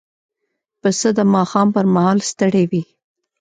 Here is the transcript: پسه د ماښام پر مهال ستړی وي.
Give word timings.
پسه 0.81 1.09
د 1.17 1.19
ماښام 1.33 1.67
پر 1.75 1.85
مهال 1.93 2.19
ستړی 2.31 2.63
وي. 2.71 2.83